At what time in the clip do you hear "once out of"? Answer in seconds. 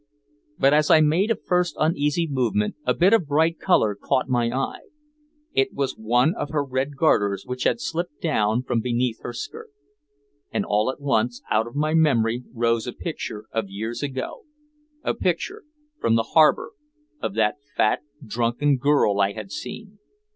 10.99-11.75